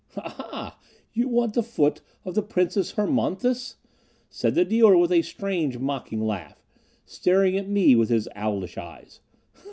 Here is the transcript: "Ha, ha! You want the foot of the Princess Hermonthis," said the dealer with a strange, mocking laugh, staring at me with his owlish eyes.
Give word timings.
"Ha, 0.15 0.27
ha! 0.29 0.79
You 1.13 1.27
want 1.27 1.53
the 1.53 1.61
foot 1.61 2.01
of 2.25 2.33
the 2.33 2.41
Princess 2.41 2.93
Hermonthis," 2.93 3.75
said 4.31 4.55
the 4.55 4.65
dealer 4.65 4.97
with 4.97 5.11
a 5.11 5.21
strange, 5.21 5.77
mocking 5.77 6.25
laugh, 6.25 6.57
staring 7.05 7.55
at 7.55 7.69
me 7.69 7.95
with 7.95 8.09
his 8.09 8.27
owlish 8.35 8.79
eyes. 8.79 9.19